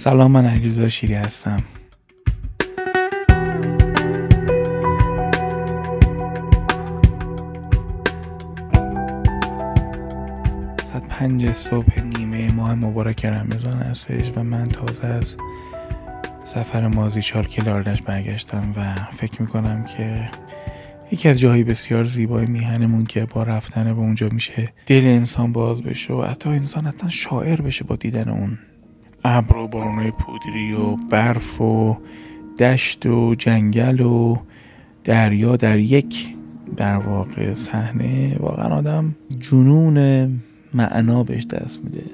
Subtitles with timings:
[0.00, 1.62] سلام من علیرضا شیری هستم.
[10.84, 15.36] ساعت پنج صبح نیمه ماه مبارک رمضان هستش و من تازه از
[16.44, 20.30] سفر مازی چالکی لاردش برگشتم و فکر می‌کنم که
[21.12, 25.82] یکی از جاهای بسیار زیبای میهنمون که با رفتن به اونجا میشه دل انسان باز
[25.82, 28.58] بشه و حتی انسان حتی شاعر بشه با دیدن اون.
[29.24, 31.96] ابر و بارونای پودری و برف و
[32.58, 34.36] دشت و جنگل و
[35.04, 36.36] دریا در یک
[36.76, 40.28] در واقع صحنه واقعا آدم جنون
[40.74, 42.04] معنا بهش دست میده.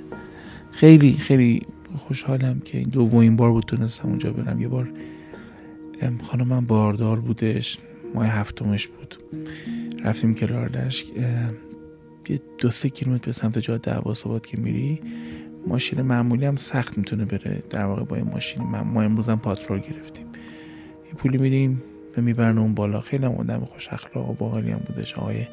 [0.70, 1.62] خیلی خیلی
[1.96, 4.60] خوشحالم که این دومین بار بود تونستم اونجا برم.
[4.60, 4.88] یه بار
[6.22, 7.78] خانم من باردار بودش.
[8.14, 9.16] ماه هفتمش بود.
[10.04, 11.04] رفتیم که لاردش
[12.28, 15.00] یه دو سه کیلومتر به سمت جاده عباس که میری.
[15.66, 17.62] ماشین معمولی هم سخت می‌تونه بره.
[17.70, 20.26] در واقع با این ماشین ما امروز هم پاترول گرفتیم.
[21.06, 21.82] یه پولی میدیم
[22.16, 23.00] و می‌برن اون بالا.
[23.00, 25.14] خیلی هم آدم خوش اخلاق و باقلی هم بودش.
[25.14, 25.46] آقای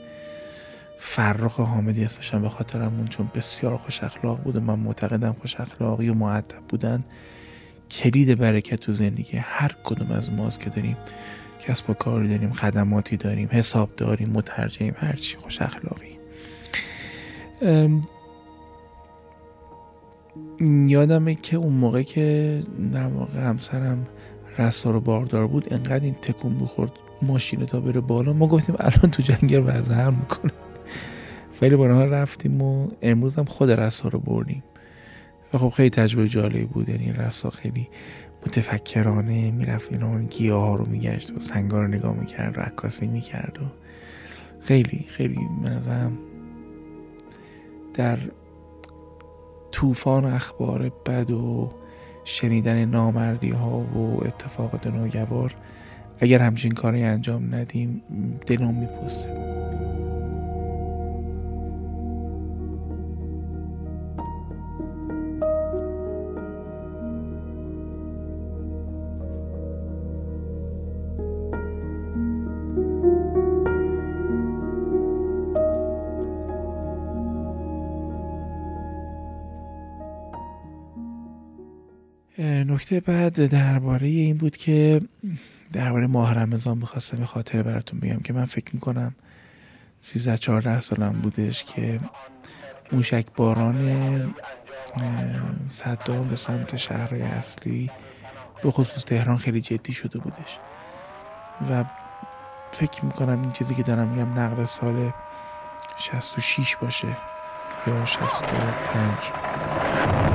[0.97, 6.13] فرخ حامدی اسمشم به خاطرمون چون بسیار خوش اخلاق بوده من معتقدم خوش اخلاقی و
[6.13, 7.03] معدب بودن.
[7.91, 9.37] کلید برکت تو زندگی.
[9.37, 10.97] هر کدوم از ماست که داریم
[11.59, 16.17] کسب و کاری داریم خدماتی داریم حساب داریم مترجمیم هرچی خوش اخلاقی.
[20.87, 22.61] یادمه که اون موقع که
[22.93, 24.07] در واقع همسرم
[24.57, 28.33] رستار و باردار بود انقدر این تکون بخورد ماشین تا بره بالا.
[28.33, 30.51] ما گفتیم الان تو جنگل وضع هم می‌کنه.
[31.61, 34.63] ولی با رفتیم و امروز هم خود رسا رو بردیم.
[35.53, 36.89] و خب خیلی تجربه جالبی بود.
[36.89, 37.89] یعنی رسا خیلی
[38.45, 43.65] متفکرانه می‌رفت اینا گیاه ها رو میگشت و سنگا رو نگاه می‌کرد رکاسی می‌کرد و
[44.59, 46.17] خیلی خیلی منظرم
[47.93, 48.19] در
[49.73, 51.71] طوفان اخبار بد و
[52.25, 55.55] شنیدن نامردی ها و اتفاقات ناگوار
[56.19, 58.01] اگر همچین کاری انجام ندیم
[58.45, 59.62] دلم میپوسته
[82.73, 85.01] نکته بعد درباره این بود که
[85.73, 89.15] درباره ماه رمضان می‌خواستم به خاطر براتون بگم که من فکر می‌کنم
[90.01, 91.99] 13 14 سالم بودش که
[92.91, 94.33] موشک باران
[95.69, 97.89] صدام به سمت شهرهای اصلی
[98.63, 100.59] به خصوص تهران خیلی جدی شده بودش.
[101.69, 101.83] و
[102.71, 105.11] فکر می‌کنم این چیزی که دارم میگم نقل سال
[105.97, 107.17] 66 باشه
[107.87, 110.32] یا 65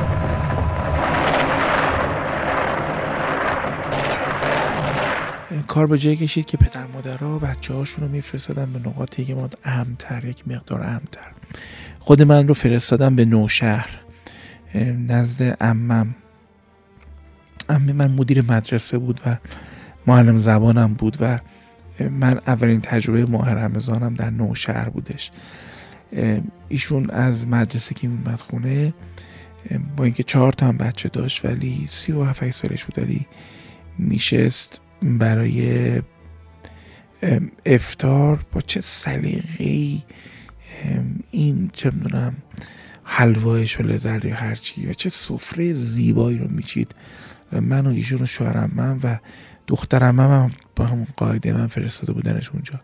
[5.69, 9.49] کار به جای کشید که پدر مادرها بچه هاشون رو میفرستادن به نقاطی که ما
[9.65, 11.29] امتر یک مقدار امتر.
[12.01, 14.01] خود من رو فرستادم به نوشهر
[15.09, 16.15] نزد امم
[17.69, 19.37] امه من مدیر مدرسه بود و
[20.07, 21.39] معلم زبانم بود و
[22.11, 25.31] من اولین تجربه ماه رمضانم در نوشهر بودش.
[26.69, 28.95] ایشون از مدرسه که میمد خونه
[29.97, 33.27] با اینکه چهار تا هم بچه داشت ولی سی و هفت سالش بود ولی
[33.99, 34.81] میشست.
[35.03, 36.03] برای
[37.67, 40.03] افتار با چه سلیقه‌ای
[41.31, 42.37] این چه می‌دونم
[43.05, 46.95] حلوای شله زرد یا هرچی و چه سفره زیبایی رو میچید.
[47.53, 49.17] من و ایشون و شوهرم من و
[49.67, 52.75] دخترم هم با همون قاعده من فرستاده بودنش اونجا.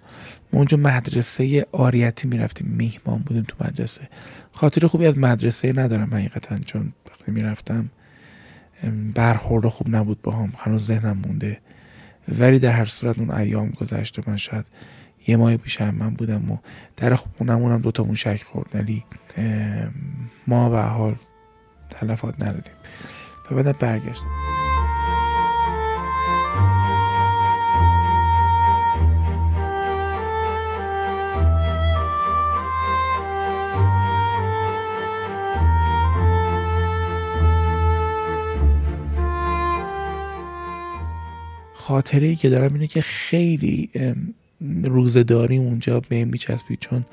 [0.53, 4.09] ما اونجا مدرسه آریتی می‌رفتیم میهمان بودیم تو مدرسه.
[4.53, 7.91] خاطر خوبی از مدرسه ندارم حقیقتا چون وقتی می‌رفتم
[9.15, 11.61] برخورد خوب نبود با هم هنوز ذهنم مونده.
[12.29, 14.67] ولی در هر صورت اون ایام گذشت و من شاید
[15.27, 16.59] یه ماه پیش هم من بودم و
[16.97, 18.69] در خونمون هم دوتا موشک خورد.
[18.75, 19.04] ولی
[20.47, 21.15] ما به حال
[21.91, 22.75] تلفات ندادیم.
[23.51, 24.44] و بعد برگشتم.
[41.86, 43.91] خاطره ای که دارم اینه که خیلی
[44.84, 46.78] روزه اونجا به میچسبید.
[46.81, 47.04] چون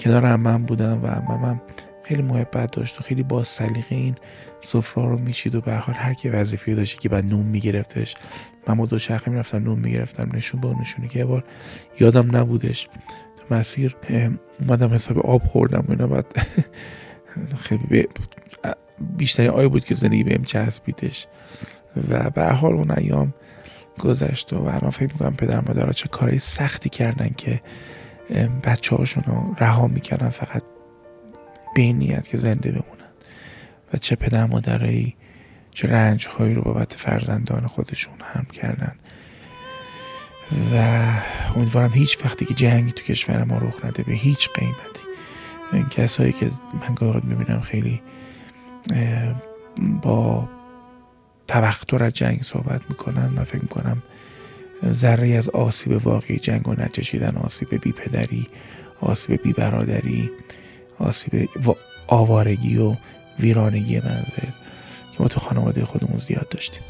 [0.00, 1.60] کنار من بودم و امم
[2.04, 4.14] خیلی محبت داشت و خیلی با سلیقه این
[4.60, 8.14] سفره رو میچید و به حال هر کی وظیفه داشت که بعد نون میگرفتش.
[8.66, 11.44] من با دو شخصی می‌رفتم نون می‌گرفتم نشون به نشونی که یه بار
[12.00, 12.88] یادم نبودش.
[13.36, 13.96] تو مسیر
[14.60, 16.06] اومدم حساب آب خوردم و اینا.
[16.06, 16.26] بعد
[17.64, 18.06] خیلی
[19.16, 21.26] بیشتری آی بود که زندگی بهم چسبیدش.
[22.08, 23.34] و به حال اون ایام
[23.98, 27.60] گذشت و الان فکر می‌کنم پدر مادرها چه کارهای سختی کردن که
[28.64, 30.62] بچه هاشون رو رها می‌کردن فقط
[31.74, 33.12] به نیت که زنده بمونن.
[33.94, 35.16] و چه پدر مادرایی
[35.70, 38.94] چه رنج هایی رو بابت فرزندان خودشون هم کردن.
[40.74, 41.06] و
[41.56, 45.02] امیدوارم هیچ وقتی که جنگی تو کشور ما رخ نده به هیچ قیمتی.
[45.72, 46.50] این کسایی که
[46.88, 48.02] من گاهی می‌بینم خیلی
[50.02, 50.48] با
[51.52, 54.02] توقع از جنگ صحبت می‌کنن من فکر می‌کنم
[54.90, 58.46] ذره از آسیب واقعی جنگ و نچشیدن آسیب بی پدری
[59.00, 60.30] آسیب بی برادری
[60.98, 61.48] آسیب
[62.06, 62.96] آوارگی و
[63.40, 64.50] ویرانگی منزل
[65.12, 66.82] که ما تو خانواده خودمون زیاد داشتیم.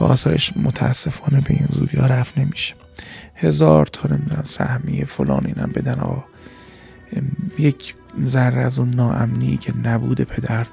[0.00, 2.74] و آثارش متاسفانه به این زودی ها رفت نمیشه.
[3.34, 6.24] هزار تا نمی‌دونم سهمیه فلان اینم بدن آقا.
[7.58, 7.94] یک
[8.26, 10.66] ذره از اون ناامنی که نبود پدر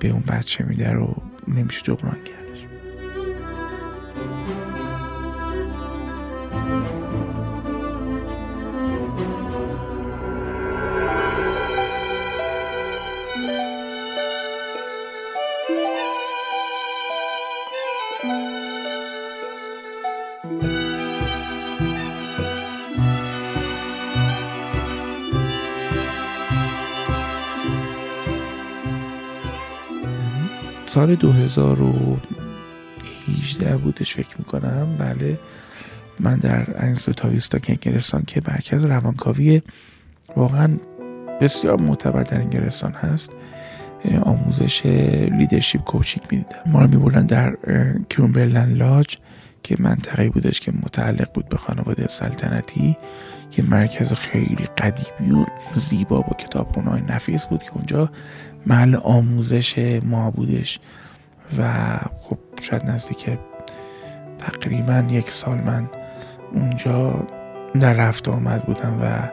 [0.00, 2.43] به اون بچه میده رو نمیشه جبران کرد.
[30.94, 34.96] سال 2018 بودش فکر می‌کنم.
[34.98, 35.38] بله.
[36.20, 39.62] من در institute Tavistock انگلستان که مرکز روانکاوی
[40.36, 40.78] واقعا
[41.40, 43.30] بسیار معتبر در انگلستان هست
[44.22, 44.86] آموزش
[45.38, 46.58] leadership coaching می‌دیدم.
[46.66, 47.56] ما رو میبردن در
[48.08, 49.16] Cumberland Lodge
[49.62, 52.96] که منطقه بودش که متعلق بود به خانواده سلطنتی.
[53.56, 55.44] که مرکز خیلی قدیمی و
[55.76, 58.10] زیبا با کتابخونه های نفیس بود که اونجا
[58.66, 60.80] محل آموزش ما بودش.
[61.58, 63.26] و خب شاید نزدیک
[64.38, 65.90] تقریبا یک سال من
[66.52, 67.26] اونجا
[67.80, 69.30] در رفت آمد بودم و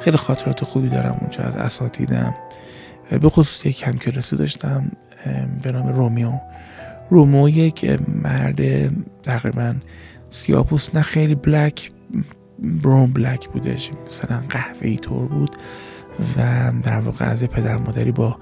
[0.00, 2.34] خیلی خاطرات خوبی دارم اونجا از اساتیدم.
[3.10, 4.92] به خصوص یک همکلاسی داشتم
[5.62, 6.32] به نام رومیو.
[7.10, 8.90] رومو یک مرد
[9.22, 9.74] تقریبا
[10.30, 11.90] سیاپوس نه خیلی بلک
[12.58, 15.56] برون بلک بودش مثلا قهوه ای طور بود
[16.36, 18.38] و در واقع از پدر مادری با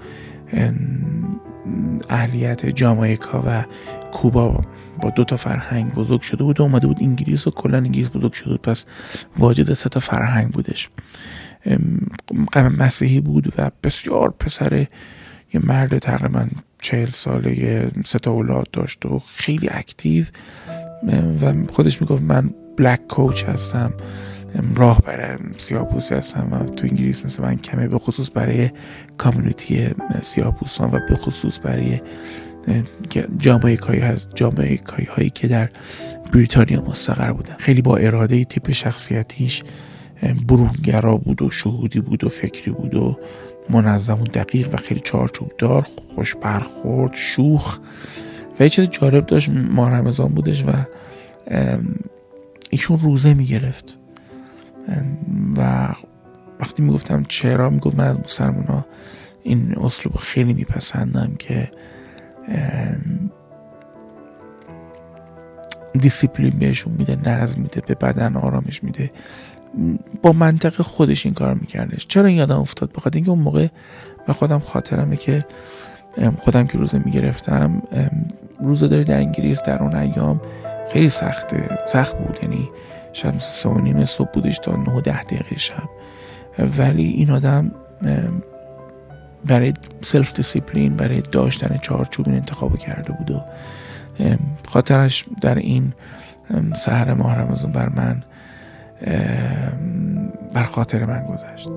[2.11, 3.65] اهلیت جامایکا و
[4.13, 4.65] کوبا
[5.01, 8.33] با دو تا فرهنگ بزرگ شده بود و اومده بود انگلیس و کلا انگلیس بزرگ
[8.33, 8.63] شده بود.
[8.63, 8.85] پس
[9.39, 10.91] واجد سه تا فرهنگ بودش.
[12.79, 14.87] مسیحی بود و بسیار پسر
[15.55, 16.47] یه مرد تقریبا
[16.81, 20.25] چهل ساله سه تا اولاد داشت و خیلی اکتیو.
[21.43, 23.93] و خودش می‌گفت من بلک کوچ هستم
[24.75, 25.01] راه
[25.59, 28.71] سیاپوسی هستم و تو انگلیس مثل من کمه به خصوص برای
[29.19, 29.89] کامیونیتی
[30.23, 32.01] سیاپوسان و به خصوص برای
[33.39, 34.81] جامعه هست جامعه
[35.17, 35.69] هایی که در
[36.33, 37.55] بریتانیا مستقر بودن.
[37.59, 39.63] خیلی با اراده تیپ شخصیتیش
[40.49, 43.19] برونگرا بود و شهودی بود و فکری بود و
[43.71, 47.79] منظم و دقیق و خیلی چارچوبدار خوش برخورد شوخ.
[48.63, 50.71] و یه چیز جالب داشت ما رمضان بودش و
[52.71, 53.99] ایشون روزه می‌گرفت.
[55.57, 55.89] و
[56.61, 58.85] وقتی می‌گفتم چرا می‌گفت من از مسلمان
[59.43, 61.71] این اسلوب خیلی میپسندم که
[66.01, 69.11] دیسیپلین بهشون میده نظم میده به بدن آرامش میده.
[70.23, 72.07] با منطق خودش این کار میکردش.
[72.07, 73.69] چرا این یادم افتاد؟ بخاطر اینکه اون موقع
[74.27, 75.45] به خودم خاطرمه که
[76.39, 77.83] خودم که روزه می‌گرفتم
[78.63, 80.41] روزه در انگلیس در اون ایام
[80.93, 82.39] خیلی سخته سخت بود.
[82.43, 82.71] یعنی
[83.13, 85.89] شب سه و صبح بودش تا نه ده دقیقه شب.
[86.79, 87.73] ولی این آدم
[89.45, 93.41] برای self discipline برای داشتن چارچوب این انتخاب کرده بود و
[94.69, 95.93] خاطرش در این
[96.77, 98.23] سحر ماه رمضان بر من
[100.55, 101.71] بر خاطر من گذشت.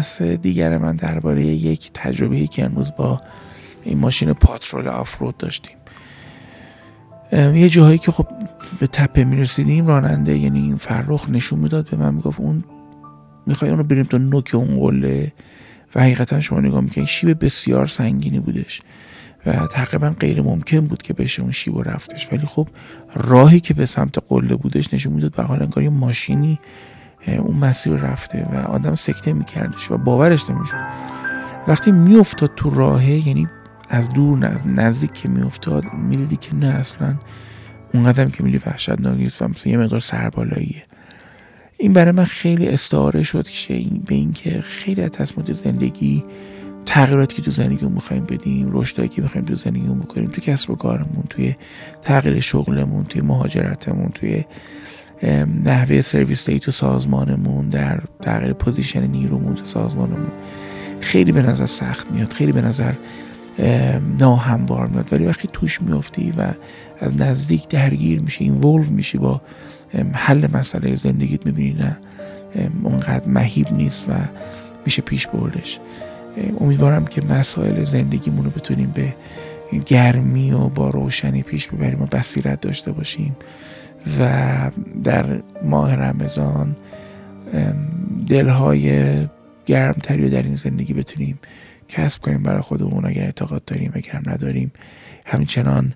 [0.00, 3.20] بحث دیگر من درباره یک تجربه که امروز با
[3.84, 5.76] این ماشین پاترول آفرود داشتیم.
[7.32, 8.26] یه جاهایی که خب
[8.80, 12.64] به تپه می‌رسیدیم راننده یعنی این فرخ نشون می‌داد به من می‌گفت اون
[13.46, 15.32] می‌خوای اونو بریم تا نوک اون قله؟
[15.94, 18.80] و حقیقتا شما نگاه می‌کنید شیب بسیار سنگینی بودش
[19.46, 22.32] و تقریبا غیر ممکن بود که بشه اون شیب رفتش.
[22.32, 22.68] ولی خب
[23.14, 26.58] راهی که به سمت قله بودش نشون می‌داد به حال انگار یه ماشینی
[27.26, 30.76] اون مسیر رفته و آدم سکته میکردش و باورش نمی‌شد.
[31.68, 33.48] وقتی میافتاد تو راهه یعنی
[33.88, 37.14] از دور نزدیک که میافتاد می‌دیدی که نه اصلا
[37.94, 40.84] اون قدم که میلی وحشتناک نیست و مثلا یه مقدار سربالاییه.
[41.78, 46.24] این برای من خیلی استعاره شد که به اینکه خیلی از تصمیمات زندگی
[46.86, 50.76] تغییراتی که تو زندگیمون می‌خوایم بدیم رشدایی که می‌خوایم تو زندگیمون بکنیم تو کسب و
[50.76, 51.56] کارمون توی
[52.02, 54.44] تغییر شغلمون توی مهاجرتمون توی
[55.64, 60.30] نحوه سرویس دهی تو سازمانمون در تغییر position نیرومون تو سازمانمون
[61.00, 62.92] خیلی به نظر سخت میاد خیلی به نظر
[64.18, 65.12] ناهموار میاد.
[65.12, 66.52] ولی وقتی توش میافتی و
[66.98, 69.40] از نزدیک درگیر میشه involve میشی با
[70.12, 71.96] حل مسئله زندگیت می‌بینی نه
[72.82, 74.12] اونقدر مهیب نیست و
[74.84, 75.78] میشه پیش بردش.
[76.60, 79.14] امیدوارم که مسائل زندگیمون رو بتونیم به
[79.86, 83.36] گرمی و با روشنی پیش ببریم و بصیرت داشته باشیم.
[84.20, 84.70] و
[85.04, 86.76] در ماه رمضان
[88.28, 89.26] دلهای
[89.66, 91.38] گرمتری در این زندگی بتونیم
[91.88, 94.72] کسب کنیم برای خودمون اگر اعتقاد داریم اگر نداریم.
[95.26, 95.94] همچنان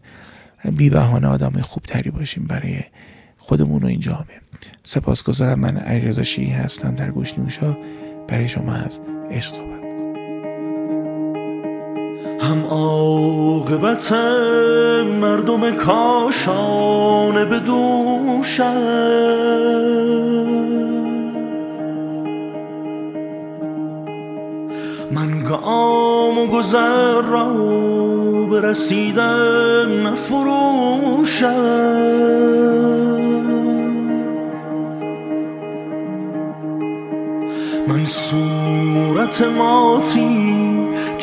[0.76, 2.80] بی بهانه آدم خوبتری باشیم برای
[3.38, 4.40] خودمون و این جامعه.
[4.82, 5.60] سپاسگزارم.
[5.60, 6.94] من علیرضا شیعی هستم.
[6.94, 7.76] در گوش نوشا
[8.28, 9.83] برای شما از عشق صحبت
[12.40, 14.12] هم عاقبت
[15.20, 17.60] مردم کاشانه به
[25.10, 27.54] من گام و گذر را
[28.50, 31.54] برسیدن نفروشم.
[37.88, 40.63] من صورت ماتی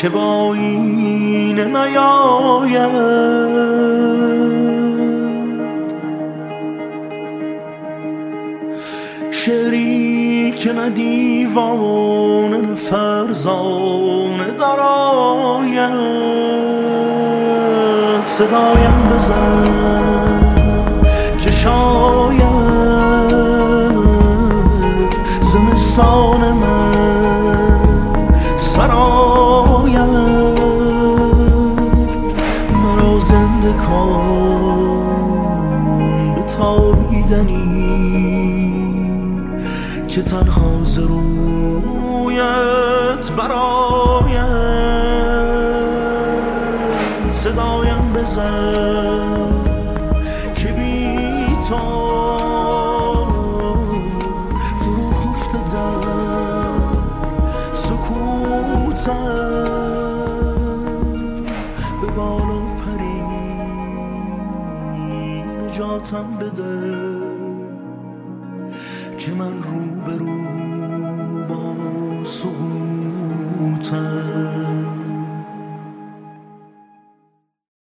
[0.02, 2.92] که با این نیاید.
[9.32, 15.92] شعری که نه دیوان نه فرزانه دراید.
[18.26, 20.56] صدایم بزن
[21.38, 22.42] که شاید
[25.42, 26.92] زمستان من
[28.58, 29.31] سراید
[40.12, 42.42] که تنها ز رویت
[43.32, 44.52] براید
[47.32, 49.64] صدایم بزن
[50.56, 51.78] که بی تو
[54.80, 56.02] فرو خفته در
[62.02, 63.22] به بالا پری
[65.44, 67.11] نجاتم بده.